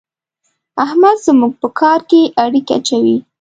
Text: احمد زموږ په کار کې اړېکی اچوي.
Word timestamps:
احمد 0.83 1.17
زموږ 1.25 1.53
په 1.61 1.67
کار 1.79 1.99
کې 2.09 2.21
اړېکی 2.43 2.71
اچوي. 2.77 3.17